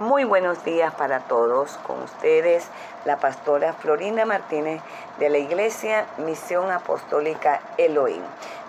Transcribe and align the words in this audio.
Muy 0.00 0.24
buenos 0.24 0.64
días 0.64 0.94
para 0.94 1.20
todos. 1.20 1.76
Con 1.86 2.04
ustedes, 2.04 2.66
la 3.04 3.18
pastora 3.18 3.74
Florinda 3.74 4.24
Martínez 4.24 4.80
de 5.18 5.28
la 5.28 5.36
Iglesia 5.36 6.06
Misión 6.16 6.70
Apostólica 6.70 7.60
Elohim. 7.76 8.22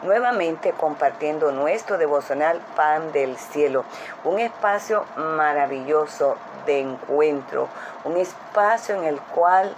Nuevamente 0.04 0.74
compartiendo 0.74 1.54
nuestro 1.54 1.98
devocional 1.98 2.60
Pan 2.76 3.14
del 3.14 3.38
Cielo. 3.38 3.86
Un 4.26 4.40
espacio 4.40 5.06
maravilloso 5.16 6.36
de 6.66 6.82
encuentro. 6.82 7.70
Un 8.04 8.18
espacio 8.18 8.96
en 8.96 9.06
el 9.06 9.22
cual 9.22 9.74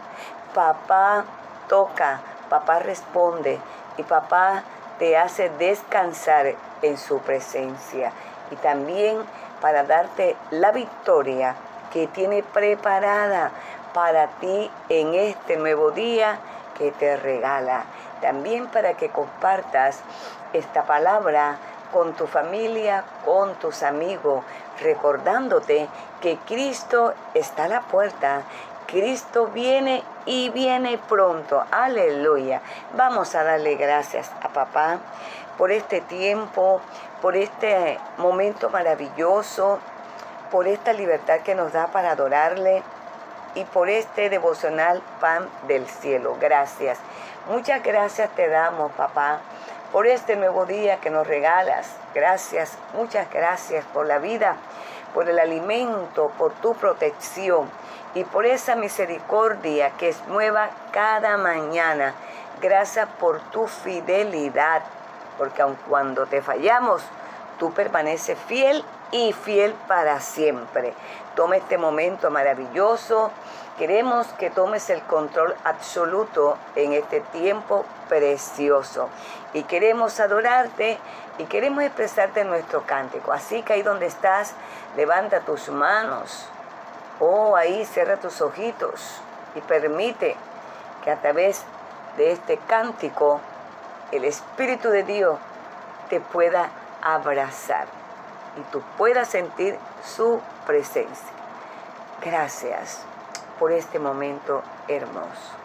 papá 0.56 1.24
toca, 1.70 2.20
papá 2.50 2.80
responde 2.80 3.60
y 3.98 4.02
papá 4.02 4.64
te 4.98 5.18
hace 5.18 5.52
descansar 5.60 6.56
en 6.82 6.98
su 6.98 7.20
presencia. 7.20 8.12
Y 8.50 8.56
también 8.56 9.20
para 9.64 9.84
darte 9.84 10.36
la 10.52 10.74
victoria 10.74 11.56
que 11.94 12.08
tiene 12.08 12.44
preparada 12.44 13.50
para 13.94 14.28
ti 14.28 14.70
en 14.90 15.14
este 15.14 15.56
nuevo 15.56 15.92
día 15.92 16.38
que 16.78 16.92
te 16.92 17.16
regala. 17.16 17.86
También 18.20 18.68
para 18.68 18.96
que 18.96 19.08
compartas 19.08 20.02
esta 20.52 20.84
palabra 20.84 21.56
con 21.94 22.12
tu 22.12 22.28
familia, 22.28 23.06
con 23.24 23.54
tus 23.54 23.84
amigos, 23.84 24.44
recordándote 24.82 25.88
que 26.20 26.36
Cristo 26.46 27.14
está 27.34 27.64
a 27.64 27.70
la 27.70 27.82
puerta. 27.84 28.42
Cristo 28.86 29.48
viene 29.48 30.04
y 30.26 30.50
viene 30.50 30.98
pronto. 30.98 31.64
Aleluya. 31.72 32.62
Vamos 32.98 33.34
a 33.34 33.46
darle 33.46 33.76
gracias 33.76 34.30
a 34.42 34.50
papá 34.50 34.98
por 35.58 35.72
este 35.72 36.02
tiempo, 36.02 36.82
por 37.24 37.38
este 37.38 37.98
momento 38.18 38.70
maravilloso, 38.70 39.80
por 40.52 40.68
esta 40.68 40.92
libertad 40.92 41.40
que 41.40 41.56
nos 41.56 41.72
da 41.72 41.88
para 41.88 42.12
adorarle 42.12 42.84
y 43.56 43.64
por 43.64 43.90
este 43.90 44.30
devocional 44.30 45.02
pan 45.22 45.48
del 45.66 45.88
cielo. 45.88 46.36
Gracias. 46.42 47.00
Muchas 47.48 47.82
gracias 47.82 48.30
te 48.32 48.50
damos, 48.50 48.92
papá, 48.92 49.40
por 49.94 50.06
este 50.06 50.36
nuevo 50.36 50.66
día 50.66 50.98
que 50.98 51.10
nos 51.10 51.26
regalas. 51.26 51.88
Gracias, 52.14 52.78
muchas 52.94 53.32
gracias 53.32 53.86
por 53.94 54.06
la 54.06 54.20
vida, 54.20 54.58
por 55.14 55.30
el 55.30 55.40
alimento, 55.40 56.30
por 56.38 56.52
tu 56.56 56.76
protección 56.76 57.70
y 58.16 58.26
por 58.26 58.46
esa 58.46 58.76
misericordia 58.76 59.92
que 59.92 60.10
es 60.10 60.28
nueva 60.28 60.72
cada 60.92 61.38
mañana. 61.38 62.16
Gracias 62.60 63.08
por 63.18 63.40
tu 63.52 63.68
fidelidad 63.68 64.84
porque 65.38 65.62
aun 65.62 65.78
cuando 65.88 66.26
te 66.26 66.42
fallamos, 66.42 67.04
tú 67.60 67.72
permaneces 67.74 68.38
fiel 68.48 68.84
y 69.12 69.34
fiel 69.34 69.74
para 69.88 70.20
siempre. 70.20 70.94
Toma 71.36 71.58
este 71.58 71.78
momento 71.78 72.30
maravilloso. 72.30 73.32
Queremos 73.78 74.28
que 74.40 74.50
tomes 74.50 74.90
el 74.90 75.02
control 75.04 75.56
absoluto 75.64 76.58
en 76.76 76.94
este 76.94 77.22
tiempo 77.22 77.86
precioso. 78.10 79.10
Y 79.54 79.64
queremos 79.64 80.20
adorarte 80.20 80.98
y 81.38 81.46
queremos 81.46 81.84
expresarte 81.84 82.44
nuestro 82.44 82.84
cántico. 82.84 83.32
Así 83.32 83.64
que 83.64 83.74
ahí 83.74 83.82
donde 83.82 84.06
estás, 84.06 84.54
levanta 84.96 85.42
tus 85.42 85.70
manos. 85.70 86.48
Oh, 87.20 87.56
ahí 87.56 87.86
cierra 87.86 88.18
tus 88.18 88.42
ojitos 88.42 89.22
y 89.56 89.62
permite 89.62 90.36
que 91.04 91.12
a 91.12 91.22
través 91.22 91.64
de 92.18 92.32
este 92.32 92.58
cántico 92.58 93.40
el 94.12 94.26
Espíritu 94.26 94.90
de 94.90 95.04
Dios 95.04 95.38
te 96.10 96.20
pueda 96.20 96.70
abrazar 97.04 97.88
y 98.58 98.62
tú 98.72 98.82
puedas 98.98 99.28
sentir 99.28 99.78
su 100.04 100.40
presencia. 100.66 101.34
Gracias 102.24 103.02
por 103.60 103.72
este 103.72 104.00
momento 104.00 104.64
hermoso. 104.88 105.62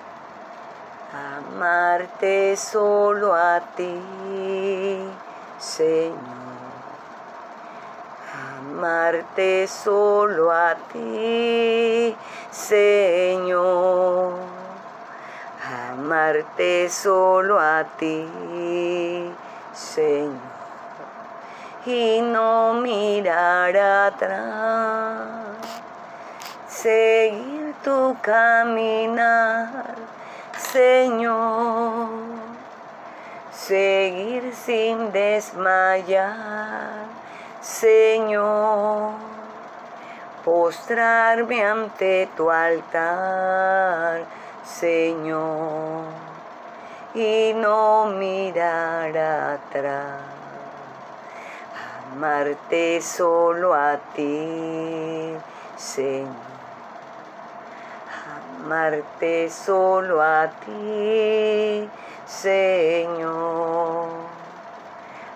Amarte 1.13 2.57
solo 2.57 3.35
a 3.35 3.61
ti, 3.77 3.99
Señor. 5.59 6.19
Amarte 8.61 9.67
solo 9.67 10.53
a 10.53 10.75
ti, 10.93 12.17
Señor 12.51 14.59
amarte 16.09 16.89
solo 16.89 17.59
a 17.59 17.85
ti, 17.99 18.27
Señor, 19.75 20.58
y 21.87 22.21
no 22.21 22.75
mirar 22.75 23.77
atrás, 23.77 25.29
seguir 26.69 27.75
tu 27.83 28.17
caminar, 28.21 29.95
Señor, 30.57 32.09
seguir 33.51 34.55
sin 34.55 35.13
desmayar, 35.13 37.07
Señor. 37.61 39.13
Postrarme 40.45 41.63
ante 41.63 42.29
tu 42.35 42.51
altar, 42.51 44.25
Señor, 44.65 46.05
y 47.15 47.53
no 47.55 48.07
mirar 48.07 49.19
atrás. 49.19 50.38
Amarte 52.19 53.01
solo 53.01 53.73
a 53.73 53.97
ti, 54.13 55.37
Señor. 55.77 56.35
Amarte 58.59 59.49
solo 59.49 60.21
a 60.21 60.49
ti, 60.49 61.89
Señor. 62.27 64.09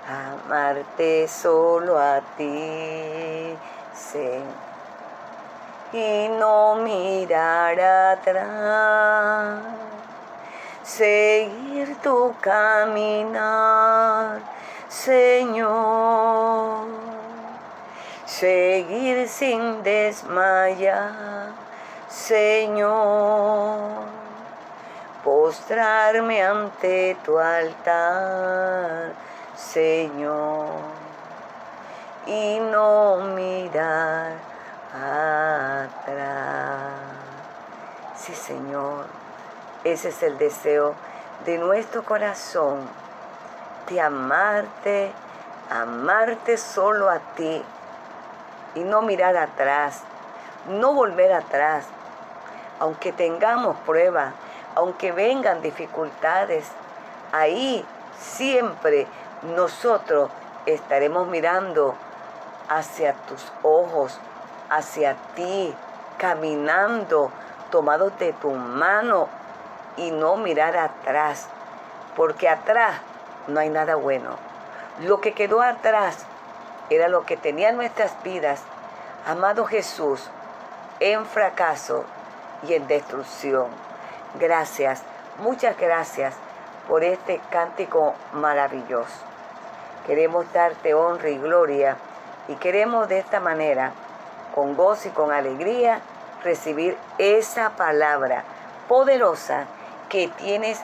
Amarte 0.08 1.28
solo 1.28 1.96
a 1.96 2.20
ti, 2.36 3.56
Señor 3.94 4.72
y 5.92 6.28
no 6.38 6.76
mirar 6.76 7.78
atrás. 7.78 9.60
Seguir 10.82 11.96
tu 12.02 12.34
caminar, 12.40 14.40
Señor. 14.92 16.86
Seguir 18.26 19.26
sin 19.26 19.82
desmayar, 19.82 21.52
Señor. 22.10 24.02
Postrarme 25.24 26.42
ante 26.42 27.16
tu 27.24 27.38
altar, 27.38 29.14
Señor. 29.56 30.66
Y 32.26 32.60
no 32.60 33.16
mirar 33.34 34.32
atrás. 34.92 35.92
Sí, 38.14 38.34
Señor, 38.34 39.06
ese 39.84 40.10
es 40.10 40.22
el 40.22 40.36
deseo 40.36 40.94
de 41.46 41.56
nuestro 41.56 42.04
corazón, 42.04 42.88
de 43.88 44.00
amarte, 44.00 45.12
amarte 45.70 46.56
solo 46.56 47.08
a 47.08 47.18
ti 47.36 47.62
y 48.74 48.80
no 48.80 49.02
mirar 49.02 49.36
atrás, 49.36 50.02
no 50.68 50.94
volver 50.94 51.32
atrás, 51.32 51.86
aunque 52.80 53.12
tengamos 53.12 53.76
pruebas, 53.86 54.32
aunque 54.74 55.12
vengan 55.12 55.62
dificultades, 55.62 56.68
ahí 57.32 57.84
siempre 58.18 59.06
nosotros 59.54 60.30
estaremos 60.66 61.26
mirando 61.28 61.94
hacia 62.68 63.14
tus 63.14 63.52
ojos, 63.62 64.18
hacia 64.70 65.14
ti, 65.34 65.74
caminando, 66.18 67.30
tomado 67.70 68.10
de 68.10 68.32
tu 68.34 68.50
mano 68.50 69.28
y 69.96 70.10
no 70.10 70.36
mirar 70.36 70.76
atrás, 70.76 71.48
porque 72.16 72.48
atrás 72.48 73.00
no 73.48 73.60
hay 73.60 73.68
nada 73.68 73.94
bueno. 73.96 74.36
Lo 75.00 75.20
que 75.20 75.32
quedó 75.32 75.62
atrás 75.62 76.26
era 76.90 77.08
lo 77.08 77.24
que 77.24 77.36
tenía 77.36 77.72
nuestras 77.72 78.22
vidas, 78.22 78.62
amado 79.26 79.64
Jesús, 79.64 80.30
en 81.00 81.24
fracaso 81.26 82.04
y 82.66 82.74
en 82.74 82.86
destrucción. 82.86 83.66
Gracias, 84.38 85.02
muchas 85.38 85.76
gracias 85.76 86.34
por 86.88 87.04
este 87.04 87.40
cántico 87.50 88.14
maravilloso. 88.32 89.24
Queremos 90.06 90.52
darte 90.52 90.94
honra 90.94 91.30
y 91.30 91.38
gloria 91.38 91.96
y 92.48 92.54
queremos 92.56 93.08
de 93.08 93.18
esta 93.18 93.40
manera 93.40 93.92
con 94.54 94.76
gozo 94.76 95.08
y 95.08 95.10
con 95.12 95.32
alegría 95.32 96.00
recibir 96.42 96.96
esa 97.18 97.70
palabra 97.70 98.44
poderosa 98.88 99.66
que 100.08 100.28
tienes 100.28 100.80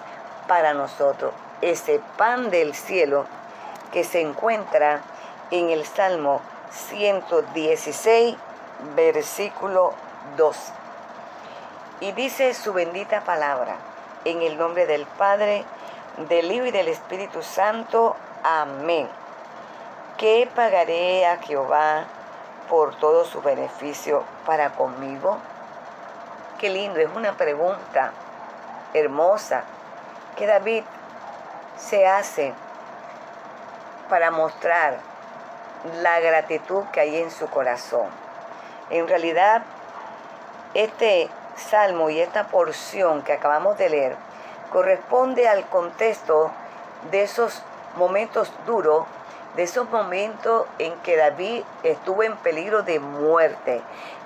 para 0.47 0.73
nosotros, 0.73 1.35
ese 1.61 2.01
pan 2.17 2.51
del 2.51 2.75
cielo 2.75 3.27
que 3.93 4.05
se 4.05 4.21
encuentra 4.21 5.01
en 5.51 5.71
el 5.71 5.85
Salmo 5.87 6.41
116, 6.71 8.37
versículo 8.95 9.93
2. 10.37 10.57
Y 12.01 12.13
dice 12.13 12.55
su 12.55 12.73
bendita 12.73 13.23
palabra, 13.23 13.77
en 14.25 14.43
el 14.43 14.57
nombre 14.59 14.87
del 14.87 15.07
Padre, 15.07 15.65
del 16.29 16.53
Hijo 16.53 16.67
y 16.67 16.71
del 16.71 16.89
Espíritu 16.89 17.43
Santo. 17.43 18.17
Amén. 18.45 19.09
¿Qué 20.17 20.49
pagaré 20.55 21.27
a 21.27 21.39
Jehová 21.39 22.05
por 22.69 22.95
todo 22.97 23.25
su 23.25 23.41
beneficio 23.41 24.25
para 24.45 24.71
conmigo? 24.71 25.39
Qué 26.59 26.71
lindo, 26.71 26.99
es 26.99 27.09
una 27.15 27.37
pregunta 27.37 28.13
hermosa 28.95 29.65
que 30.37 30.47
David 30.47 30.83
se 31.79 32.07
hace 32.07 32.53
para 34.09 34.31
mostrar 34.31 34.99
la 36.03 36.21
gratitud 36.21 36.85
que 36.93 37.01
hay 37.01 37.17
en 37.19 37.31
su 37.31 37.49
corazón. 37.49 38.07
En 38.91 39.07
realidad, 39.07 39.63
este 40.75 41.29
salmo 41.57 42.11
y 42.11 42.21
esta 42.21 42.49
porción 42.49 43.23
que 43.23 43.33
acabamos 43.33 43.79
de 43.79 43.91
leer 43.91 44.17
corresponde 44.73 45.49
al 45.49 45.67
contexto 45.67 46.51
de 47.11 47.23
esos 47.23 47.63
momentos 47.97 48.53
duros, 48.67 49.07
de 49.57 49.63
esos 49.63 49.89
momentos 49.91 50.67
en 50.79 50.95
que 51.01 51.17
David 51.17 51.65
estuvo 51.83 52.23
en 52.23 52.37
peligro 52.37 52.83
de 52.83 53.01
muerte, 53.01 53.81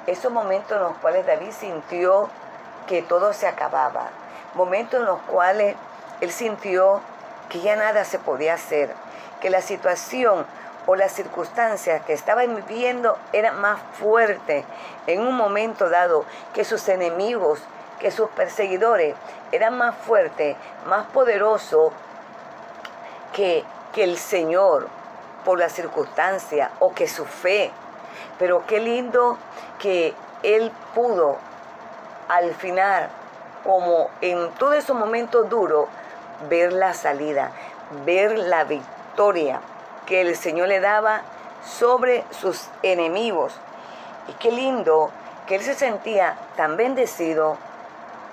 esos 0.07 0.33
momentos 0.33 0.77
en 0.77 0.83
los 0.83 0.97
cuales 0.99 1.27
David 1.27 1.53
sintió 1.53 2.29
que 2.87 3.03
todo 3.03 3.33
se 3.33 3.47
acababa, 3.47 4.09
momentos 4.55 5.01
en 5.01 5.07
los 5.07 5.21
cuales 5.23 5.77
él 6.21 6.33
sintió 6.33 7.01
que 7.53 7.61
ya 7.61 7.77
nada 7.77 8.07
se 8.07 8.19
podía 8.19 8.55
hacer, 8.55 8.91
que 9.43 9.51
la 9.51 9.61
situación 9.61 10.47
o 10.87 10.97
las 10.97 11.13
circunstancias 11.13 12.03
que 12.07 12.15
estaba 12.15 12.47
viviendo 12.47 13.19
eran 13.35 13.61
más 13.61 13.79
fuertes 14.01 14.65
en 15.07 15.21
un 15.21 15.37
momento 15.37 15.91
dado 15.91 16.25
que 16.55 16.65
sus 16.65 16.89
enemigos, 16.89 17.61
que 18.01 18.11
sus 18.11 18.31
perseguidores 18.31 19.15
eran 19.53 19.77
más 19.77 19.95
fuertes, 19.95 20.57
más 20.87 21.07
poderosos 21.09 21.93
que, 23.35 23.65
que 23.93 24.05
el 24.05 24.17
Señor 24.17 24.89
por 25.45 25.59
la 25.59 25.69
circunstancia 25.69 26.71
o 26.79 26.95
que 26.95 27.07
su 27.07 27.27
fe. 27.27 27.71
Pero 28.39 28.65
qué 28.67 28.81
lindo 28.81 29.37
que 29.79 30.15
Él 30.43 30.73
pudo 30.95 31.37
al 32.29 32.55
final, 32.55 33.11
como 33.63 34.09
en 34.23 34.51
todos 34.53 34.77
esos 34.77 34.97
momentos 34.97 35.49
duros, 35.51 35.89
ver 36.49 36.73
la 36.73 36.95
salida, 36.95 37.53
ver 38.05 38.39
la 38.39 38.65
victoria 38.65 39.61
que 40.07 40.21
el 40.21 40.37
Señor 40.37 40.69
le 40.69 40.81
daba 40.81 41.23
sobre 41.65 42.25
sus 42.31 42.69
enemigos. 42.83 43.55
Y 44.29 44.33
qué 44.35 44.51
lindo 44.51 45.11
que 45.47 45.57
él 45.57 45.63
se 45.63 45.75
sentía 45.75 46.37
tan 46.57 46.77
bendecido, 46.77 47.57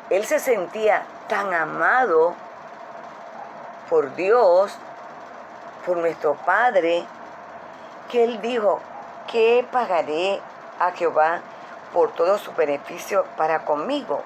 él 0.10 0.26
se 0.26 0.40
sentía 0.40 1.04
tan 1.28 1.54
amado 1.54 2.34
por 3.90 4.16
Dios, 4.16 4.76
por 5.86 5.98
nuestro 5.98 6.36
Padre, 6.36 7.06
que 8.10 8.24
él 8.24 8.42
dijo, 8.42 8.80
¿qué 9.32 9.66
pagaré 9.72 10.40
a 10.80 10.92
Jehová 10.92 11.42
por 11.94 12.12
todo 12.12 12.38
su 12.38 12.54
beneficio 12.54 13.26
para 13.38 13.66
conmigo? 13.66 14.22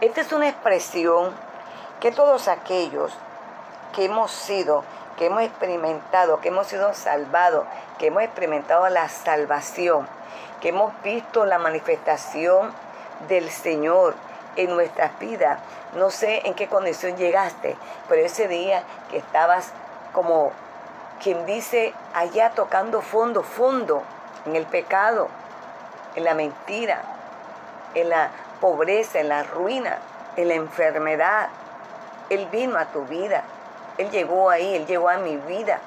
Esta 0.00 0.20
es 0.20 0.32
una 0.32 0.48
expresión 0.48 1.32
que 2.02 2.10
todos 2.10 2.48
aquellos 2.48 3.12
que 3.94 4.06
hemos 4.06 4.32
sido 4.32 4.84
que 5.16 5.26
hemos 5.26 5.42
experimentado, 5.42 6.40
que 6.40 6.48
hemos 6.48 6.66
sido 6.66 6.94
salvados, 6.94 7.64
que 7.98 8.08
hemos 8.08 8.24
experimentado 8.24 8.88
la 8.88 9.08
salvación, 9.08 10.08
que 10.60 10.70
hemos 10.70 10.92
visto 11.02 11.44
la 11.44 11.58
manifestación 11.58 12.72
del 13.28 13.50
Señor 13.50 14.14
en 14.56 14.74
nuestras 14.74 15.16
vidas. 15.20 15.60
No 15.94 16.10
sé 16.10 16.42
en 16.44 16.54
qué 16.54 16.66
condición 16.66 17.16
llegaste, 17.16 17.76
pero 18.08 18.22
ese 18.22 18.48
día 18.48 18.82
que 19.08 19.18
estabas 19.18 19.70
como 20.12 20.50
quien 21.22 21.46
dice 21.46 21.94
allá 22.14 22.50
tocando 22.50 23.00
fondo, 23.00 23.44
fondo, 23.44 24.02
en 24.44 24.56
el 24.56 24.66
pecado, 24.66 25.28
en 26.16 26.24
la 26.24 26.34
mentira, 26.34 27.02
en 27.94 28.08
la 28.08 28.30
pobreza, 28.60 29.20
en 29.20 29.28
la 29.28 29.44
ruina, 29.44 29.98
en 30.34 30.48
la 30.48 30.54
enfermedad. 30.54 31.48
Él 32.32 32.48
vino 32.50 32.78
a 32.78 32.86
tu 32.86 33.04
vida 33.04 33.44
él 33.98 34.10
llegó 34.10 34.50
ahí, 34.50 34.74
Él 34.74 34.86
llegó 34.86 35.08
a 35.08 35.18
mi 35.18 35.36
vida. 35.36 35.80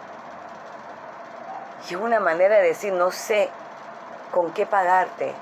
Y 1.89 1.93
es 1.93 1.99
una 1.99 2.19
manera 2.19 2.57
de 2.57 2.63
decir, 2.63 2.93
no 2.93 3.11
sé 3.11 3.49
con 4.31 4.51
qué 4.53 4.65
pagarte 4.65 5.33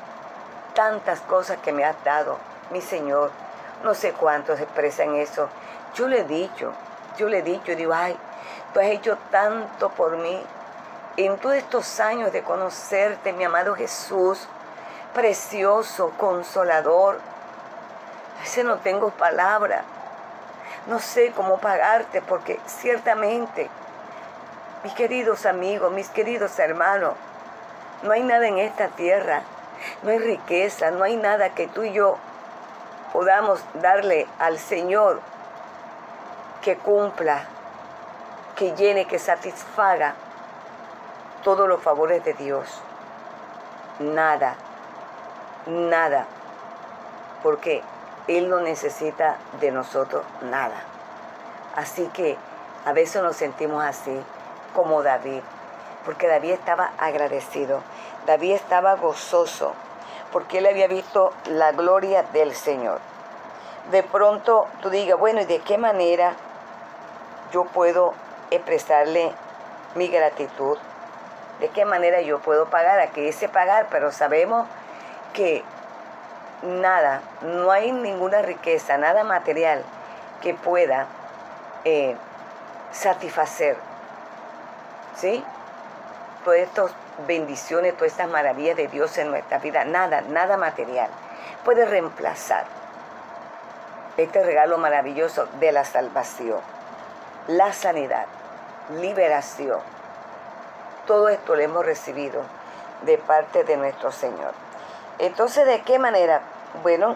tantas 0.74 1.22
cosas 1.22 1.58
que 1.60 1.72
me 1.72 1.86
has 1.86 2.02
dado, 2.04 2.38
mi 2.72 2.82
Señor. 2.82 3.32
No 3.84 3.94
sé 3.94 4.14
cuántos 4.14 4.60
expresan 4.60 5.16
eso. 5.16 5.50
Yo 5.94 6.08
le 6.08 6.22
he 6.22 6.24
dicho, 6.24 6.74
yo 7.18 7.28
le 7.28 7.40
he 7.40 7.42
dicho, 7.42 7.76
digo, 7.76 7.94
ay, 7.94 8.18
tú 8.74 8.80
has 8.80 8.88
hecho 8.88 9.18
tanto 9.30 9.90
por 9.90 10.18
mí. 10.18 10.42
En 11.18 11.38
todos 11.38 11.56
estos 11.56 12.00
años 12.00 12.32
de 12.32 12.44
conocerte, 12.44 13.34
mi 13.34 13.44
amado 13.44 13.76
Jesús, 13.76 14.48
precioso, 15.14 16.12
consolador, 16.18 17.20
a 18.38 18.42
veces 18.42 18.66
no 18.66 18.78
tengo 18.78 19.12
palabra 19.12 19.84
no 20.88 21.00
sé 21.00 21.32
cómo 21.36 21.58
pagarte 21.60 22.22
porque 22.22 22.60
ciertamente, 22.66 23.70
mis 24.84 24.94
queridos 24.94 25.46
amigos, 25.46 25.92
mis 25.92 26.10
queridos 26.10 26.58
hermanos, 26.60 27.14
no 28.04 28.12
hay 28.12 28.24
nada 28.24 28.48
en 28.48 28.60
esta 28.60 28.90
tierra, 28.90 29.44
no 30.04 30.12
hay 30.12 30.20
riqueza, 30.20 30.92
no 30.92 31.04
hay 31.04 31.16
nada 31.16 31.50
que 31.50 31.68
tú 31.68 31.84
y 31.84 31.94
yo 31.94 32.18
podamos 33.14 33.62
darle 33.76 34.28
al 34.40 34.58
Señor 34.58 35.22
que 36.62 36.78
cumpla, 36.78 37.44
que 38.56 38.76
llene, 38.76 39.06
que 39.06 39.20
satisfaga 39.20 40.16
todos 41.44 41.68
los 41.68 41.82
favores 41.82 42.24
de 42.24 42.34
Dios. 42.34 42.68
Nada, 44.00 44.56
nada. 45.68 46.26
Porque 47.44 47.84
él 48.28 48.50
no 48.50 48.62
necesita 48.62 49.38
de 49.60 49.72
nosotros 49.72 50.24
nada. 50.42 50.76
Así 51.76 52.08
que 52.14 52.38
a 52.86 52.94
veces 52.94 53.22
nos 53.22 53.36
sentimos 53.36 53.84
así 53.84 54.18
como 54.74 55.04
David, 55.04 55.42
porque 56.06 56.28
David 56.28 56.52
estaba 56.52 56.92
agradecido, 56.98 57.82
David 58.26 58.54
estaba 58.54 58.96
gozoso, 58.96 59.74
porque 60.32 60.60
él 60.60 60.68
había 60.68 60.88
visto 60.88 61.34
la 61.46 61.72
gloria 61.72 62.24
del 62.24 62.54
Señor. 62.54 63.00
De 63.92 64.04
pronto 64.04 64.68
tú 64.82 64.90
digas, 64.90 65.20
bueno, 65.20 65.42
¿y 65.42 65.46
de 65.46 65.60
qué 65.60 65.78
manera 65.78 66.34
yo 67.52 67.66
puedo 67.66 68.14
expresarle 68.50 69.32
mi 69.96 70.08
gratitud? 70.08 70.78
¿De 71.60 71.70
qué 71.70 71.86
manera 71.86 72.22
yo 72.22 72.40
puedo 72.40 72.66
pagar? 72.66 73.00
Aquí 73.00 73.22
dice 73.22 73.48
pagar, 73.50 73.88
pero 73.90 74.12
sabemos 74.12 74.68
que 75.34 75.64
nada, 76.64 77.22
no 77.42 77.72
hay 77.72 77.92
ninguna 77.92 78.42
riqueza, 78.42 78.98
nada 78.98 79.24
material 79.24 79.84
que 80.42 80.54
pueda 80.54 81.08
eh, 81.84 82.16
satisfacer, 82.92 83.78
¿sí? 85.16 85.44
Todas 86.44 86.60
estas 86.60 86.92
bendiciones, 87.28 87.94
todas 87.96 88.12
estas 88.12 88.30
maravillas 88.30 88.76
de 88.76 88.88
Dios 88.88 89.18
en 89.18 89.32
nuestra 89.32 89.60
vida, 89.60 89.86
nada, 89.86 90.22
nada 90.22 90.58
material 90.58 91.10
puede 91.64 91.86
reemplazar 91.86 92.66
este 94.18 94.44
regalo 94.44 94.78
maravilloso 94.78 95.48
de 95.60 95.72
la 95.72 95.86
salvación, 95.86 96.60
la 97.48 97.74
sanidad, 97.74 98.26
liberación. 99.00 99.80
Todo 101.08 101.30
esto 101.30 101.56
lo 101.56 101.62
hemos 101.62 101.86
recibido 101.86 102.42
de 103.02 103.18
parte 103.18 103.64
de 103.64 103.78
nuestro 103.78 104.12
Señor. 104.12 104.54
Entonces, 105.20 105.66
¿de 105.66 105.82
qué 105.82 106.00
manera 106.00 106.42
bueno, 106.82 107.16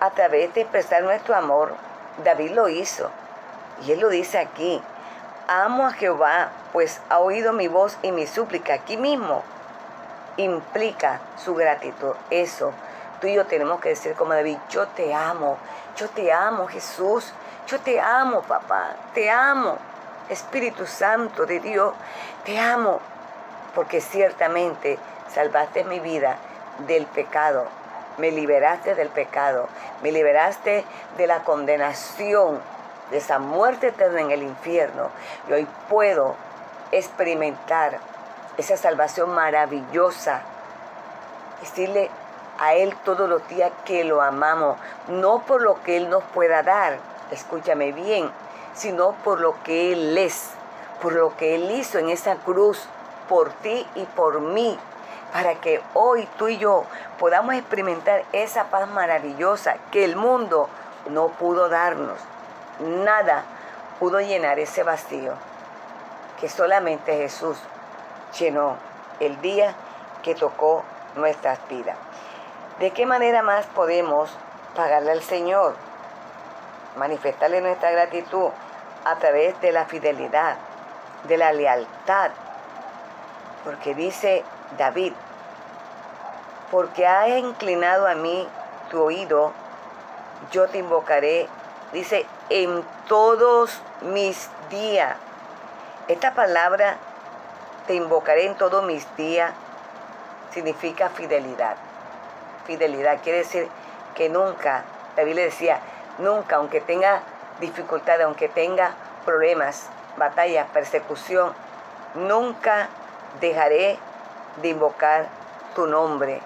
a 0.00 0.10
través 0.10 0.52
de 0.54 0.62
expresar 0.62 1.02
nuestro 1.02 1.34
amor, 1.34 1.74
David 2.24 2.52
lo 2.52 2.68
hizo. 2.68 3.10
Y 3.86 3.92
él 3.92 4.00
lo 4.00 4.08
dice 4.08 4.38
aquí. 4.38 4.82
Amo 5.48 5.86
a 5.86 5.92
Jehová, 5.92 6.50
pues 6.72 7.00
ha 7.08 7.18
oído 7.18 7.52
mi 7.52 7.68
voz 7.68 7.98
y 8.02 8.12
mi 8.12 8.26
súplica. 8.26 8.74
Aquí 8.74 8.96
mismo 8.96 9.42
implica 10.36 11.20
su 11.36 11.54
gratitud. 11.54 12.14
Eso, 12.30 12.72
tú 13.20 13.26
y 13.26 13.34
yo 13.34 13.46
tenemos 13.46 13.80
que 13.80 13.90
decir 13.90 14.14
como 14.14 14.32
David, 14.32 14.58
yo 14.68 14.86
te 14.88 15.14
amo, 15.14 15.56
yo 15.96 16.08
te 16.08 16.32
amo 16.32 16.66
Jesús, 16.66 17.32
yo 17.66 17.80
te 17.80 18.00
amo 18.00 18.42
papá, 18.42 18.94
te 19.14 19.30
amo 19.30 19.76
Espíritu 20.28 20.86
Santo 20.86 21.44
de 21.44 21.60
Dios, 21.60 21.92
te 22.44 22.58
amo, 22.58 23.00
porque 23.74 24.00
ciertamente 24.00 24.98
salvaste 25.34 25.84
mi 25.84 25.98
vida 26.00 26.36
del 26.86 27.06
pecado, 27.06 27.66
me 28.18 28.30
liberaste 28.30 28.94
del 28.94 29.08
pecado, 29.08 29.68
me 30.02 30.12
liberaste 30.12 30.84
de 31.16 31.26
la 31.26 31.42
condenación, 31.42 32.60
de 33.10 33.18
esa 33.18 33.38
muerte 33.38 33.88
eterna 33.88 34.20
en 34.20 34.30
el 34.30 34.42
infierno. 34.42 35.10
Y 35.48 35.52
hoy 35.52 35.68
puedo 35.88 36.36
experimentar 36.92 37.98
esa 38.56 38.76
salvación 38.76 39.30
maravillosa. 39.30 40.42
Decirle 41.60 42.10
a 42.58 42.74
Él 42.74 42.94
todos 43.04 43.28
los 43.28 43.46
días 43.48 43.72
que 43.84 44.04
lo 44.04 44.22
amamos, 44.22 44.78
no 45.08 45.40
por 45.40 45.62
lo 45.62 45.82
que 45.82 45.96
Él 45.96 46.08
nos 46.10 46.22
pueda 46.24 46.62
dar, 46.62 46.98
escúchame 47.30 47.92
bien, 47.92 48.30
sino 48.74 49.12
por 49.24 49.40
lo 49.40 49.62
que 49.62 49.92
Él 49.92 50.16
es, 50.16 50.50
por 51.00 51.12
lo 51.12 51.36
que 51.36 51.54
Él 51.54 51.70
hizo 51.70 51.98
en 51.98 52.10
esa 52.10 52.36
cruz, 52.36 52.86
por 53.28 53.50
ti 53.50 53.86
y 53.94 54.04
por 54.04 54.40
mí, 54.40 54.78
para 55.32 55.54
que 55.56 55.80
hoy 55.94 56.28
tú 56.38 56.48
y 56.48 56.58
yo 56.58 56.84
podamos 57.18 57.54
experimentar 57.54 58.24
esa 58.32 58.64
paz 58.64 58.88
maravillosa 58.88 59.76
que 59.90 60.04
el 60.04 60.16
mundo 60.16 60.68
no 61.08 61.28
pudo 61.28 61.68
darnos. 61.68 62.18
Nada 62.80 63.44
pudo 63.98 64.20
llenar 64.20 64.58
ese 64.58 64.82
vacío 64.82 65.34
que 66.40 66.48
solamente 66.48 67.16
Jesús 67.16 67.58
llenó 68.38 68.76
el 69.20 69.40
día 69.40 69.74
que 70.22 70.34
tocó 70.34 70.82
nuestras 71.16 71.58
vidas. 71.68 71.96
¿De 72.78 72.92
qué 72.92 73.04
manera 73.04 73.42
más 73.42 73.66
podemos 73.66 74.30
pagarle 74.74 75.12
al 75.12 75.22
Señor? 75.22 75.74
Manifestarle 76.96 77.60
nuestra 77.60 77.90
gratitud 77.90 78.48
a 79.04 79.16
través 79.16 79.60
de 79.60 79.72
la 79.72 79.84
fidelidad, 79.84 80.56
de 81.24 81.36
la 81.36 81.52
lealtad. 81.52 82.30
Porque 83.64 83.94
dice 83.94 84.42
David, 84.76 85.12
porque 86.70 87.06
has 87.06 87.28
inclinado 87.28 88.06
a 88.06 88.14
mí 88.14 88.48
tu 88.90 89.02
oído, 89.02 89.52
yo 90.52 90.68
te 90.68 90.78
invocaré, 90.78 91.48
dice, 91.92 92.26
en 92.48 92.84
todos 93.08 93.80
mis 94.02 94.48
días. 94.70 95.16
Esta 96.08 96.34
palabra, 96.34 96.96
te 97.86 97.94
invocaré 97.94 98.46
en 98.46 98.56
todos 98.56 98.84
mis 98.84 99.04
días, 99.16 99.52
significa 100.52 101.08
fidelidad. 101.08 101.76
Fidelidad 102.66 103.20
quiere 103.22 103.38
decir 103.38 103.68
que 104.14 104.28
nunca, 104.28 104.84
la 105.16 105.24
Biblia 105.24 105.44
decía, 105.44 105.80
nunca, 106.18 106.56
aunque 106.56 106.80
tenga 106.80 107.22
dificultades, 107.60 108.24
aunque 108.24 108.48
tenga 108.48 108.92
problemas, 109.24 109.86
batallas, 110.16 110.66
persecución, 110.72 111.52
nunca 112.14 112.88
dejaré 113.40 113.98
de 114.56 114.68
invocar 114.68 115.28
tu 115.74 115.86
nombre, 115.86 116.40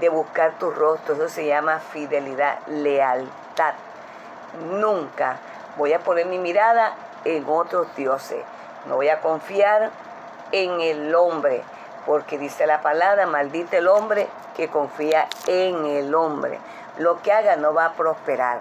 de 0.00 0.08
buscar 0.08 0.58
tu 0.58 0.70
rostro. 0.70 1.14
Eso 1.14 1.28
se 1.28 1.46
llama 1.46 1.80
fidelidad, 1.80 2.58
lealtad. 2.66 3.74
Nunca 4.70 5.38
voy 5.76 5.92
a 5.92 6.00
poner 6.00 6.26
mi 6.26 6.38
mirada 6.38 6.94
en 7.24 7.44
otros 7.48 7.94
dioses. 7.96 8.42
No 8.86 8.96
voy 8.96 9.08
a 9.08 9.20
confiar 9.20 9.90
en 10.52 10.80
el 10.80 11.14
hombre, 11.14 11.62
porque 12.06 12.38
dice 12.38 12.66
la 12.66 12.80
palabra, 12.80 13.26
maldita 13.26 13.76
el 13.78 13.88
hombre 13.88 14.28
que 14.56 14.68
confía 14.68 15.28
en 15.46 15.84
el 15.84 16.14
hombre. 16.14 16.58
Lo 16.98 17.20
que 17.22 17.32
haga 17.32 17.56
no 17.56 17.74
va 17.74 17.86
a 17.86 17.92
prosperar. 17.92 18.60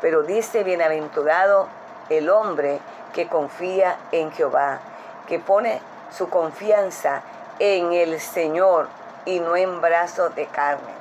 Pero 0.00 0.22
dice, 0.22 0.64
bienaventurado 0.64 1.68
el 2.08 2.28
hombre 2.30 2.80
que 3.12 3.28
confía 3.28 3.96
en 4.12 4.32
Jehová, 4.32 4.78
que 5.26 5.38
pone 5.38 5.80
su 6.10 6.28
confianza 6.28 7.22
en 7.22 7.37
el 7.58 8.20
Señor 8.20 8.88
y 9.24 9.40
no 9.40 9.56
en 9.56 9.80
brazos 9.80 10.34
de 10.34 10.46
carne. 10.46 10.92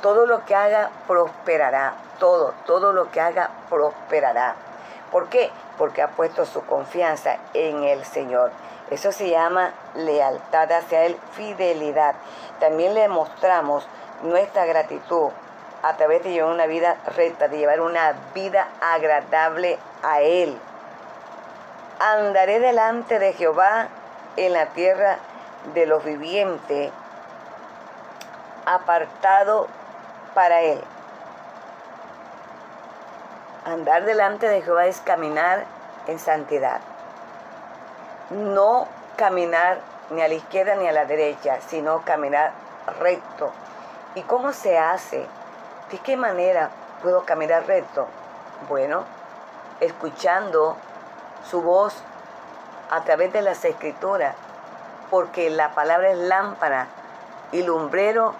Todo 0.00 0.26
lo 0.26 0.44
que 0.44 0.54
haga 0.54 0.90
prosperará, 1.06 1.94
todo, 2.18 2.54
todo 2.66 2.92
lo 2.92 3.10
que 3.10 3.20
haga 3.20 3.50
prosperará. 3.68 4.56
¿Por 5.10 5.28
qué? 5.28 5.50
Porque 5.78 6.02
ha 6.02 6.08
puesto 6.08 6.46
su 6.46 6.64
confianza 6.64 7.36
en 7.54 7.84
el 7.84 8.04
Señor. 8.04 8.50
Eso 8.90 9.12
se 9.12 9.28
llama 9.30 9.72
lealtad 9.94 10.72
hacia 10.72 11.04
Él, 11.04 11.16
fidelidad. 11.32 12.14
También 12.60 12.94
le 12.94 13.08
mostramos 13.08 13.86
nuestra 14.22 14.64
gratitud 14.64 15.30
a 15.82 15.96
través 15.96 16.22
de 16.24 16.30
llevar 16.32 16.52
una 16.52 16.66
vida 16.66 16.96
recta, 17.16 17.48
de 17.48 17.58
llevar 17.58 17.80
una 17.80 18.14
vida 18.34 18.68
agradable 18.80 19.78
a 20.02 20.20
Él. 20.20 20.58
Andaré 22.00 22.58
delante 22.58 23.18
de 23.18 23.32
Jehová 23.34 23.88
en 24.36 24.52
la 24.52 24.66
tierra 24.66 25.18
de 25.74 25.86
los 25.86 26.04
vivientes 26.04 26.92
apartado 28.66 29.68
para 30.34 30.60
Él. 30.62 30.80
Andar 33.64 34.04
delante 34.04 34.48
de 34.48 34.62
Jehová 34.62 34.86
es 34.86 35.00
caminar 35.00 35.64
en 36.06 36.18
santidad. 36.18 36.80
No 38.30 38.88
caminar 39.16 39.78
ni 40.10 40.22
a 40.22 40.28
la 40.28 40.34
izquierda 40.34 40.74
ni 40.76 40.88
a 40.88 40.92
la 40.92 41.04
derecha, 41.04 41.58
sino 41.68 42.02
caminar 42.02 42.52
recto. 42.98 43.52
¿Y 44.14 44.22
cómo 44.22 44.52
se 44.52 44.78
hace? 44.78 45.26
¿De 45.90 45.98
qué 45.98 46.16
manera 46.16 46.70
puedo 47.02 47.24
caminar 47.24 47.66
recto? 47.66 48.08
Bueno, 48.68 49.04
escuchando 49.80 50.76
su 51.48 51.62
voz 51.62 51.94
a 52.90 53.02
través 53.02 53.32
de 53.32 53.42
las 53.42 53.64
escrituras, 53.64 54.34
porque 55.12 55.50
la 55.50 55.74
palabra 55.74 56.10
es 56.10 56.16
lámpara 56.16 56.86
y 57.52 57.62
lumbrero 57.62 58.34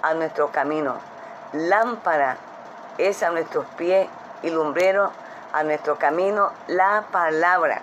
a 0.00 0.14
nuestro 0.14 0.52
camino. 0.52 0.94
Lámpara 1.52 2.36
es 2.98 3.24
a 3.24 3.30
nuestros 3.30 3.66
pies 3.76 4.08
y 4.44 4.50
lumbrero 4.50 5.10
a 5.52 5.64
nuestro 5.64 5.98
camino 5.98 6.52
la 6.68 7.02
palabra, 7.10 7.80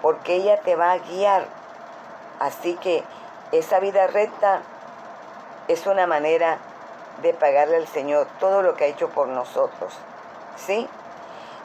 porque 0.00 0.36
ella 0.36 0.58
te 0.62 0.76
va 0.76 0.92
a 0.92 0.98
guiar. 0.98 1.44
Así 2.40 2.74
que 2.76 3.04
esa 3.52 3.80
vida 3.80 4.06
recta 4.06 4.60
es 5.68 5.86
una 5.86 6.06
manera 6.06 6.56
de 7.20 7.34
pagarle 7.34 7.76
al 7.76 7.86
Señor 7.86 8.28
todo 8.40 8.62
lo 8.62 8.76
que 8.76 8.84
ha 8.84 8.86
hecho 8.86 9.10
por 9.10 9.28
nosotros. 9.28 9.92
¿Sí? 10.56 10.88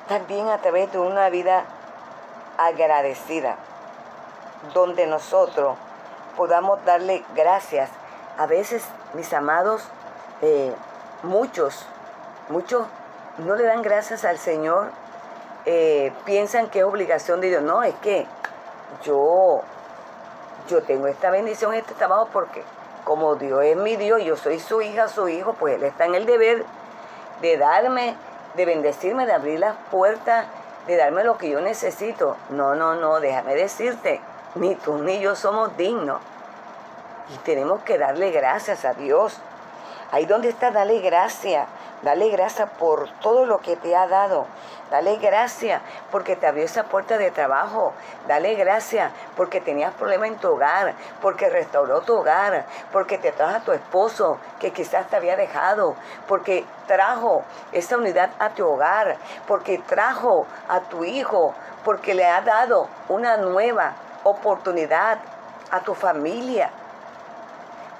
También 0.10 0.50
a 0.50 0.58
través 0.58 0.92
de 0.92 1.00
una 1.00 1.30
vida 1.30 1.64
agradecida, 2.58 3.56
donde 4.74 5.08
nosotros 5.08 5.78
podamos 6.36 6.84
darle 6.86 7.24
gracias 7.36 7.90
a 8.38 8.48
veces, 8.48 8.84
mis 9.14 9.32
amados, 9.34 9.84
eh, 10.42 10.74
muchos, 11.22 11.86
muchos 12.50 12.88
no 13.38 13.56
le 13.56 13.64
dan 13.64 13.82
gracias 13.82 14.26
al 14.26 14.38
Señor, 14.38 14.90
eh, 15.66 16.12
piensan 16.26 16.70
que 16.70 16.80
es 16.80 16.86
obligación 16.86 17.42
de 17.42 17.50
Dios. 17.50 17.64
No, 17.64 17.84
es 17.84 17.96
que 17.96 18.26
yo, 19.04 19.62
yo 20.68 20.84
tengo 20.84 21.08
esta 21.08 21.30
bendición, 21.30 21.74
este 21.74 21.94
trabajo, 21.94 22.30
porque 22.34 22.64
como 23.04 23.36
Dios 23.36 23.64
es 23.64 23.78
mi 23.78 23.96
Dios, 23.96 24.24
yo 24.24 24.36
soy 24.36 24.60
su 24.60 24.82
hija, 24.82 25.08
su 25.08 25.28
hijo, 25.30 25.54
pues 25.54 25.76
Él 25.76 25.84
está 25.84 26.06
en 26.06 26.16
el 26.16 26.26
deber 26.26 26.66
de 27.42 27.58
darme, 27.58 28.16
de 28.56 28.66
bendecirme, 28.66 29.26
de 29.26 29.34
abrir 29.34 29.60
las 29.60 29.76
puertas, 29.92 30.46
de 30.88 30.98
darme 30.98 31.24
lo 31.24 31.38
que 31.38 31.50
yo 31.50 31.62
necesito. 31.62 32.38
No, 32.50 32.76
no, 32.76 32.96
no, 32.96 33.20
déjame 33.20 33.56
decirte, 33.56 34.22
ni 34.56 34.76
tú 34.76 34.98
ni 34.98 35.20
yo 35.20 35.36
somos 35.36 35.76
dignos. 35.78 36.22
Y 37.34 37.38
tenemos 37.40 37.82
que 37.84 37.98
darle 37.98 38.32
gracias 38.32 38.86
a 38.86 38.94
Dios. 38.94 39.40
Ahí 40.12 40.26
donde 40.26 40.50
está, 40.50 40.72
dale 40.72 41.00
gracias. 41.00 41.68
Dale 42.04 42.30
gracias 42.30 42.70
por 42.78 43.10
todo 43.22 43.46
lo 43.46 43.60
que 43.60 43.78
te 43.78 43.96
ha 43.96 44.08
dado. 44.08 44.46
Dale 44.92 45.16
gracias 45.16 45.82
porque 46.12 46.36
te 46.36 46.46
abrió 46.46 46.66
esa 46.66 46.84
puerta 46.84 47.18
de 47.18 47.32
trabajo. 47.32 47.94
Dale 48.28 48.56
gracias 48.56 49.10
porque 49.38 49.62
tenías 49.62 49.94
problemas 49.94 50.28
en 50.28 50.36
tu 50.36 50.50
hogar, 50.50 50.96
porque 51.22 51.50
restauró 51.50 52.02
tu 52.02 52.18
hogar, 52.18 52.66
porque 52.92 53.18
te 53.18 53.32
trajo 53.32 53.56
a 53.56 53.60
tu 53.62 53.72
esposo 53.72 54.38
que 54.60 54.72
quizás 54.72 55.08
te 55.08 55.16
había 55.16 55.38
dejado, 55.38 55.96
porque 56.28 56.66
trajo 56.88 57.44
esa 57.72 57.98
unidad 57.98 58.32
a 58.38 58.50
tu 58.50 58.68
hogar, 58.68 59.16
porque 59.48 59.78
trajo 59.78 60.46
a 60.68 60.82
tu 60.82 61.06
hijo, 61.06 61.54
porque 61.86 62.14
le 62.14 62.26
ha 62.26 62.42
dado 62.42 62.90
una 63.08 63.38
nueva 63.38 63.94
oportunidad 64.24 65.20
a 65.72 65.80
tu 65.82 65.94
familia 65.94 66.70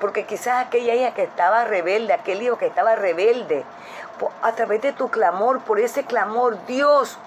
porque 0.04 0.26
quizás 0.26 0.66
aquella 0.66 0.96
hija 0.96 1.14
que 1.14 1.24
estaba 1.24 1.64
rebelde, 1.64 2.12
aquel 2.12 2.42
hijo 2.42 2.58
que 2.58 2.66
estaba 2.66 2.94
rebelde, 2.94 3.64
a 4.42 4.52
través 4.52 4.82
de 4.82 4.92
tu 4.92 5.10
clamor, 5.10 5.62
por 5.62 5.80
ese 5.80 6.04
clamor, 6.04 6.58
Dios 6.66 7.18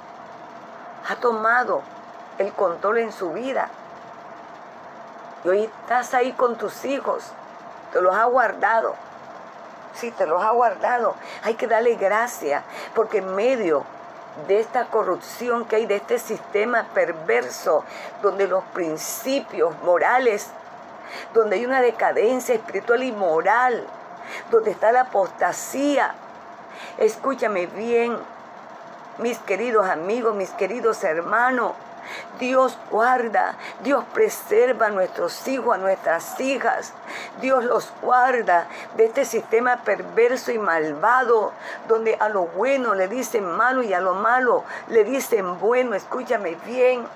ha 1.09 1.17
tomado 1.17 1.81
el 2.37 2.53
control 2.53 2.99
en 2.99 3.13
su 3.13 3.33
vida. 3.33 3.71
Y 5.43 5.49
hoy 5.49 5.65
estás 5.65 6.13
ahí 6.13 6.33
con 6.33 6.57
tus 6.57 6.85
hijos, 6.85 7.33
te 7.95 8.03
los 8.03 8.15
ha 8.15 8.25
guardado. 8.27 8.95
Sí, 9.95 10.11
te 10.11 10.27
los 10.27 10.43
ha 10.43 10.51
guardado. 10.51 11.15
Hay 11.45 11.55
que 11.55 11.67
darle 11.67 11.95
gracias, 11.95 12.63
porque 12.95 13.19
en 13.19 13.35
medio 13.35 13.85
de 14.49 14.61
esta 14.61 14.87
corrupción 14.87 15.65
que 15.65 15.77
hay, 15.77 15.87
de 15.87 15.97
este 15.97 16.19
sistema 16.19 16.87
perverso, 16.95 17.85
donde 18.23 18.47
los 18.47 18.65
principios 18.65 19.75
morales 19.83 20.51
donde 21.35 21.57
hay 21.57 21.67
una 21.67 21.81
decadencia 21.81 22.55
espiritual 22.55 23.03
y 23.03 23.13
moral, 23.13 23.87
donde 24.51 24.71
está 24.71 24.93
la 24.93 25.03
apostasía. 25.03 26.15
Escúchame 26.99 27.67
bien, 27.67 28.17
mis 29.19 29.39
queridos 29.39 29.89
amigos, 29.89 30.35
mis 30.35 30.51
queridos 30.51 31.03
hermanos, 31.05 31.73
Dios 32.39 32.77
guarda, 32.91 33.55
Dios 33.83 34.05
preserva 34.13 34.87
a 34.87 34.91
nuestros 34.91 35.47
hijos, 35.49 35.75
a 35.75 35.79
nuestras 35.79 36.39
hijas. 36.41 36.93
Dios 37.41 37.65
los 37.65 37.93
guarda 38.03 38.67
de 38.97 39.07
este 39.07 39.25
sistema 39.25 39.79
perverso 39.79 40.53
y 40.53 40.59
malvado, 40.59 41.53
donde 41.89 42.17
a 42.21 42.29
lo 42.29 42.47
bueno 42.47 42.95
le 42.95 43.09
dicen 43.09 43.45
malo 43.45 43.83
y 43.83 43.95
a 43.95 44.01
lo 44.01 44.15
malo 44.15 44.65
le 44.89 45.05
dicen 45.05 45.59
bueno. 45.59 45.95
Escúchame 45.95 46.57
bien. 46.67 47.07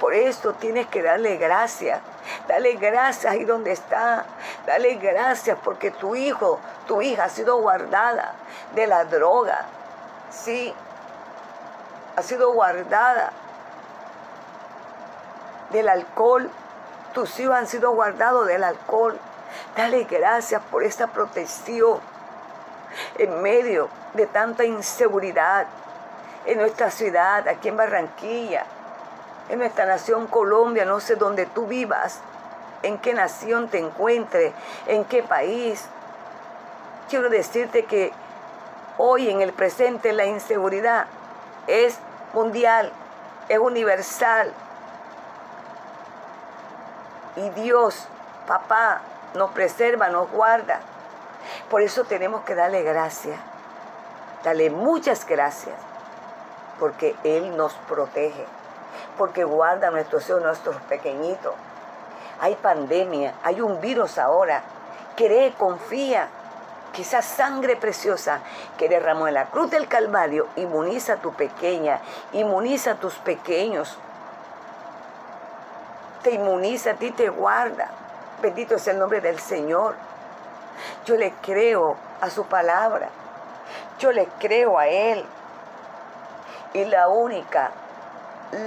Por 0.00 0.14
esto 0.14 0.54
tienes 0.54 0.86
que 0.88 1.02
darle 1.02 1.36
gracias. 1.36 2.00
Dale 2.48 2.74
gracias 2.74 3.32
ahí 3.32 3.44
donde 3.44 3.72
está. 3.72 4.24
Dale 4.66 4.94
gracias 4.94 5.58
porque 5.62 5.90
tu 5.90 6.14
hijo, 6.16 6.58
tu 6.86 7.02
hija 7.02 7.24
ha 7.24 7.28
sido 7.28 7.58
guardada 7.58 8.34
de 8.74 8.86
la 8.86 9.04
droga. 9.04 9.64
Sí, 10.30 10.74
ha 12.16 12.22
sido 12.22 12.52
guardada 12.52 13.32
del 15.72 15.88
alcohol. 15.88 16.50
Tus 17.14 17.38
hijos 17.40 17.56
han 17.56 17.66
sido 17.66 17.90
guardados 17.92 18.46
del 18.46 18.64
alcohol. 18.64 19.18
Dale 19.76 20.04
gracias 20.04 20.62
por 20.70 20.84
esta 20.84 21.08
protección 21.08 22.00
en 23.18 23.42
medio 23.42 23.88
de 24.14 24.26
tanta 24.26 24.64
inseguridad 24.64 25.66
en 26.44 26.58
nuestra 26.58 26.90
ciudad, 26.90 27.46
aquí 27.48 27.68
en 27.68 27.76
Barranquilla, 27.76 28.64
en 29.48 29.58
nuestra 29.58 29.86
nación 29.86 30.26
Colombia, 30.26 30.84
no 30.84 31.00
sé 31.00 31.16
dónde 31.16 31.46
tú 31.46 31.66
vivas, 31.66 32.20
en 32.82 32.98
qué 32.98 33.14
nación 33.14 33.68
te 33.68 33.78
encuentres, 33.78 34.52
en 34.86 35.04
qué 35.04 35.22
país. 35.22 35.84
Quiero 37.08 37.28
decirte 37.28 37.84
que 37.84 38.12
hoy 38.98 39.30
en 39.30 39.40
el 39.40 39.52
presente 39.52 40.12
la 40.12 40.24
inseguridad 40.24 41.06
es 41.66 41.98
mundial, 42.32 42.90
es 43.48 43.58
universal. 43.58 44.52
Y 47.36 47.48
Dios, 47.50 48.06
papá, 48.46 49.00
nos 49.34 49.50
preserva, 49.52 50.08
nos 50.08 50.30
guarda. 50.30 50.80
Por 51.70 51.82
eso 51.82 52.04
tenemos 52.04 52.42
que 52.42 52.54
darle 52.54 52.82
gracias. 52.82 53.38
Dale 54.44 54.70
muchas 54.70 55.26
gracias. 55.26 55.76
Porque 56.78 57.16
Él 57.24 57.56
nos 57.56 57.72
protege. 57.88 58.44
Porque 59.16 59.44
guarda 59.44 59.90
nuestros 59.90 60.28
hijos, 60.28 60.42
nuestros 60.42 60.76
pequeñitos. 60.82 61.54
Hay 62.40 62.56
pandemia, 62.56 63.34
hay 63.42 63.60
un 63.60 63.80
virus 63.80 64.18
ahora. 64.18 64.62
Cree, 65.16 65.52
confía 65.54 66.28
que 66.92 67.02
esa 67.02 67.22
sangre 67.22 67.76
preciosa 67.76 68.40
que 68.76 68.88
derramó 68.88 69.28
en 69.28 69.34
la 69.34 69.46
cruz 69.46 69.70
del 69.70 69.88
Calvario 69.88 70.46
inmuniza 70.56 71.14
a 71.14 71.16
tu 71.16 71.32
pequeña, 71.32 72.00
inmuniza 72.32 72.92
a 72.92 72.94
tus 72.96 73.14
pequeños. 73.14 73.96
Te 76.22 76.30
inmuniza 76.32 76.92
a 76.92 76.94
ti, 76.94 77.10
te 77.10 77.28
guarda. 77.28 77.88
Bendito 78.40 78.76
es 78.76 78.86
el 78.88 78.98
nombre 78.98 79.20
del 79.20 79.38
Señor. 79.40 79.94
Yo 81.04 81.16
le 81.16 81.32
creo 81.42 81.96
a 82.20 82.30
su 82.30 82.44
palabra. 82.46 83.08
Yo 83.98 84.12
le 84.12 84.26
creo 84.38 84.78
a 84.78 84.86
Él. 84.86 85.24
Y 86.74 86.84
la 86.86 87.08
única, 87.08 87.70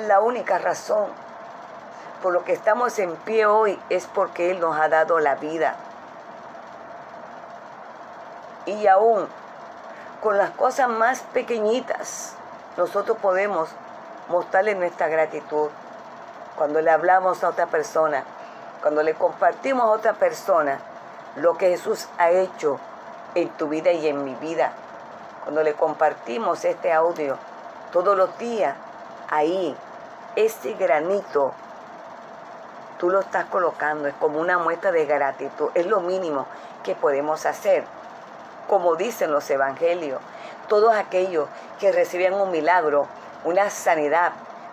la 0.08 0.20
única 0.20 0.58
razón 0.58 1.08
por 2.22 2.34
lo 2.34 2.44
que 2.44 2.54
estamos 2.54 2.98
en 3.00 3.16
pie 3.18 3.46
hoy 3.46 3.80
es 3.90 4.08
porque 4.08 4.52
Él 4.52 4.60
nos 4.60 4.80
ha 4.80 4.90
dado 4.90 5.20
la 5.20 5.36
vida 5.36 5.76
y 8.66 8.88
aún 8.88 9.28
con 10.22 10.38
las 10.38 10.52
cosas 10.52 10.90
más 10.90 11.22
pequeñitas, 11.34 12.34
nosotros 12.78 13.18
podemos 13.22 13.70
mostrarle 14.28 14.76
nuestra 14.76 15.08
gratitud. 15.08 15.70
Cuando 16.58 16.82
le 16.82 16.90
hablamos 16.90 17.44
a 17.44 17.50
otra 17.50 17.66
persona, 17.66 18.24
cuando 18.82 19.04
le 19.04 19.14
compartimos 19.14 19.86
a 19.86 19.92
otra 19.92 20.14
persona 20.14 20.80
lo 21.36 21.58
que 21.58 21.70
Jesús 21.70 22.08
ha 22.18 22.30
hecho 22.30 22.80
en 23.36 23.50
tu 23.50 23.68
vida 23.68 23.92
y 23.92 24.08
en 24.08 24.24
mi 24.24 24.36
vida, 24.36 24.72
cuando 25.44 25.64
le 25.64 25.74
compartimos 25.74 26.64
este 26.64 26.94
audio 26.94 27.38
todos 27.92 28.18
los 28.18 28.38
días, 28.38 28.76
ahí, 29.30 29.76
ese 30.36 30.74
granito, 30.74 31.54
tú 33.00 33.10
lo 33.10 33.20
estás 33.20 33.46
colocando, 33.46 34.08
es 34.08 34.14
como 34.16 34.40
una 34.40 34.58
muestra 34.58 34.92
de 34.92 35.06
gratitud, 35.06 35.70
es 35.74 35.86
lo 35.88 36.00
mínimo 36.00 36.46
que 36.84 36.96
podemos 36.96 37.46
hacer. 37.46 37.84
Como 38.70 38.96
dicen 38.96 39.32
los 39.32 39.50
evangelios, 39.50 40.22
todos 40.68 40.96
aquellos 40.96 41.48
que 41.80 41.92
recibían 41.92 42.34
un 42.34 42.50
milagro, 42.50 43.08
una 43.44 43.70
sanidad, 43.70 44.32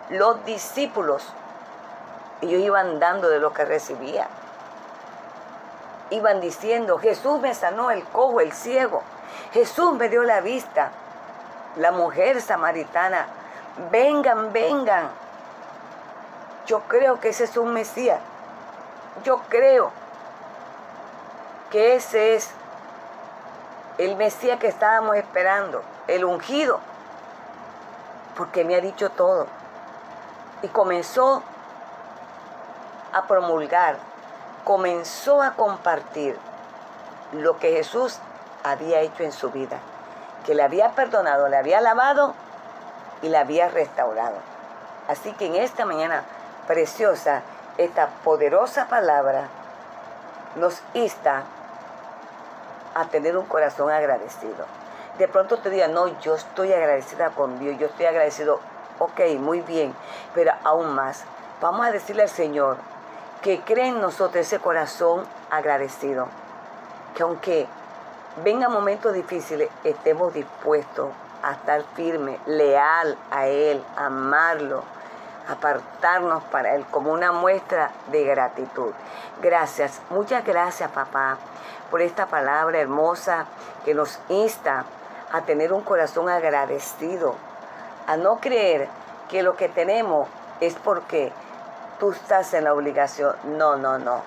los 0.09 0.43
discípulos, 0.45 1.33
ellos 2.43 2.61
iban 2.61 2.99
dando 2.99 3.29
de 3.29 3.39
lo 3.39 3.53
que 3.53 3.65
recibían. 3.65 4.27
Iban 6.09 6.41
diciendo, 6.41 6.97
Jesús 6.97 7.39
me 7.39 7.55
sanó 7.55 7.89
el 7.89 8.03
cojo, 8.03 8.39
el 8.39 8.51
ciego, 8.51 9.01
Jesús 9.53 9.93
me 9.93 10.09
dio 10.09 10.23
la 10.23 10.41
vista, 10.41 10.91
la 11.77 11.91
mujer 11.91 12.41
samaritana, 12.41 13.27
vengan, 13.91 14.51
vengan. 14.51 15.09
Yo 16.65 16.81
creo 16.81 17.19
que 17.19 17.29
ese 17.29 17.45
es 17.45 17.57
un 17.57 17.73
Mesías. 17.73 18.19
Yo 19.23 19.41
creo 19.49 19.91
que 21.71 21.95
ese 21.95 22.35
es 22.35 22.49
el 23.97 24.15
Mesías 24.15 24.59
que 24.59 24.67
estábamos 24.67 25.15
esperando, 25.15 25.81
el 26.07 26.25
ungido, 26.25 26.79
porque 28.35 28.63
me 28.63 28.75
ha 28.75 28.81
dicho 28.81 29.09
todo. 29.11 29.47
Y 30.61 30.67
comenzó 30.67 31.43
a 33.13 33.27
promulgar, 33.27 33.97
comenzó 34.63 35.41
a 35.41 35.53
compartir 35.53 36.37
lo 37.33 37.57
que 37.59 37.71
Jesús 37.71 38.19
había 38.63 39.01
hecho 39.01 39.23
en 39.23 39.31
su 39.31 39.51
vida, 39.51 39.77
que 40.45 40.55
le 40.55 40.63
había 40.63 40.91
perdonado, 40.91 41.47
le 41.47 41.57
había 41.57 41.81
lavado 41.81 42.33
y 43.21 43.29
le 43.29 43.37
había 43.37 43.69
restaurado. 43.69 44.35
Así 45.07 45.33
que 45.33 45.47
en 45.47 45.55
esta 45.55 45.85
mañana 45.85 46.23
preciosa, 46.67 47.41
esta 47.77 48.07
poderosa 48.23 48.87
palabra 48.87 49.47
nos 50.55 50.81
insta 50.93 51.43
a 52.95 53.05
tener 53.05 53.35
un 53.37 53.45
corazón 53.45 53.91
agradecido. 53.91 54.65
De 55.17 55.27
pronto 55.27 55.57
te 55.57 55.69
diga, 55.69 55.87
no, 55.87 56.19
yo 56.21 56.35
estoy 56.35 56.73
agradecida 56.73 57.29
con 57.31 57.59
Dios, 57.59 57.77
yo 57.79 57.87
estoy 57.87 58.05
agradecido, 58.05 58.59
ok, 58.99 59.19
muy 59.39 59.61
bien, 59.61 59.93
pero 60.33 60.53
aún 60.63 60.93
más, 60.93 61.23
vamos 61.61 61.85
a 61.85 61.91
decirle 61.91 62.23
al 62.23 62.29
Señor 62.29 62.77
que 63.43 63.59
cree 63.59 63.89
en 63.89 63.99
nosotros 63.99 64.47
ese 64.47 64.59
corazón 64.59 65.25
agradecido, 65.51 66.27
que 67.13 67.23
aunque 67.23 67.67
vengan 68.41 68.71
momentos 68.71 69.13
difíciles, 69.13 69.69
estemos 69.83 70.33
dispuestos 70.33 71.09
a 71.43 71.51
estar 71.51 71.83
firmes, 71.93 72.39
leal 72.45 73.17
a 73.29 73.47
Él, 73.47 73.83
amarlo, 73.97 74.85
apartarnos 75.49 76.41
para 76.45 76.73
Él 76.73 76.85
como 76.89 77.11
una 77.11 77.33
muestra 77.33 77.91
de 78.13 78.23
gratitud. 78.23 78.93
Gracias, 79.41 80.01
muchas 80.09 80.45
gracias 80.45 80.89
papá 80.91 81.37
por 81.91 82.01
esta 82.01 82.27
palabra 82.27 82.79
hermosa 82.79 83.45
que 83.83 83.93
nos 83.93 84.19
insta 84.29 84.85
a 85.33 85.41
tener 85.41 85.73
un 85.73 85.81
corazón 85.81 86.29
agradecido, 86.29 87.35
a 88.07 88.15
no 88.15 88.37
creer 88.37 88.87
que 89.29 89.43
lo 89.43 89.57
que 89.57 89.67
tenemos 89.67 90.29
es 90.61 90.75
porque 90.75 91.33
tú 92.03 92.11
estás 92.11 92.53
en 92.53 92.65
la 92.65 92.73
obligación. 92.73 93.33
No, 93.57 93.77
no, 93.77 93.97
no, 93.97 94.21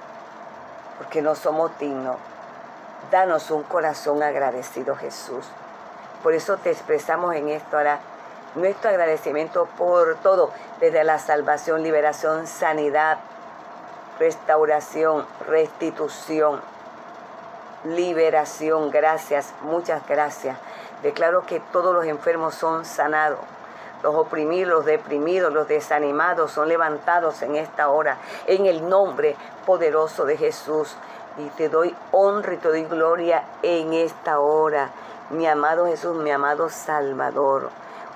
porque 0.97 1.21
no 1.21 1.35
somos 1.35 1.79
dignos. 1.79 2.17
Danos 3.11 3.51
un 3.51 3.65
corazón 3.65 4.23
agradecido, 4.23 4.97
Jesús. 4.97 5.45
Por 6.23 6.33
eso 6.33 6.57
te 6.57 6.71
expresamos 6.71 7.35
en 7.35 7.51
esto 7.51 7.77
ahora 7.77 7.99
nuestro 8.55 8.89
agradecimiento 8.89 9.69
por 9.77 10.15
todo, 10.23 10.53
desde 10.81 11.05
la 11.05 11.19
salvación, 11.19 11.83
liberación, 11.83 12.47
sanidad, 12.47 13.19
restauración, 14.19 15.27
restitución 15.47 16.63
liberación. 17.85 18.91
Gracias, 18.91 19.53
muchas 19.61 20.01
gracias. 20.09 20.57
Declaro 21.03 21.45
que 21.45 21.61
todos 21.61 21.95
los 21.95 22.07
enfermos 22.07 22.55
son 22.55 22.87
sanados. 22.87 23.39
Los 24.07 24.15
oprimidos, 24.15 24.73
los 24.73 24.85
deprimidos, 24.85 25.53
los 25.53 25.67
desanimados 25.67 26.53
son 26.53 26.69
levantados 26.69 27.43
en 27.43 27.57
esta 27.57 27.89
hora, 27.89 28.19
en 28.47 28.67
el 28.67 28.89
nombre 28.89 29.35
poderoso 29.67 30.25
de 30.25 30.37
Jesús. 30.37 30.95
Y 31.39 31.49
te 31.57 31.69
doy 31.69 31.93
honra 32.13 32.55
y 32.55 32.59
te 32.59 32.69
doy 32.69 32.85
gloria 32.85 33.43
en 33.65 33.93
esta 33.95 34.39
hora. 34.39 34.91
Mi 35.31 35.49
amado 35.49 35.87
Jesús, 35.87 36.15
mi 36.15 36.31
amado 36.31 36.69
Salvador. 36.69 37.71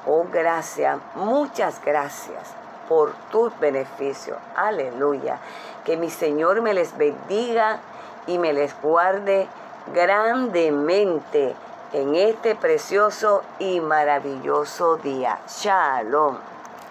Oh, 0.07 0.27
gracias, 0.33 0.97
muchas 1.17 1.85
gracias 1.85 2.55
por 2.89 3.11
tus 3.33 3.59
beneficios. 3.59 4.39
Aleluya. 4.55 5.39
Que 5.85 5.97
mi 5.97 6.09
Señor 6.09 6.63
me 6.63 6.73
les 6.73 6.97
bendiga 6.97 7.81
y 8.29 8.39
me 8.39 8.53
les 8.53 8.81
guarde 8.81 9.49
grandemente 9.93 11.57
en 11.93 12.15
este 12.15 12.55
precioso 12.55 13.43
y 13.59 13.81
maravilloso 13.81 14.97
día. 14.97 15.39
Shalom. 15.49 16.50